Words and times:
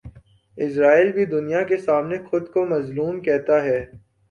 اسرائیل 0.57 1.11
بھی 1.11 1.25
دنیا 1.25 1.61
کے 1.63 1.77
سامنے 1.77 2.17
خو 2.25 2.39
دکو 2.39 2.65
مظلوم 2.65 3.19
کہتا 3.21 3.63
ہے۔ 3.63 3.79